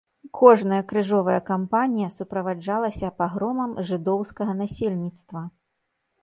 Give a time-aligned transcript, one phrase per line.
[0.37, 5.47] Кожная крыжовая кампанія суправаджалася пагромам жыдоўскага насельніцтва.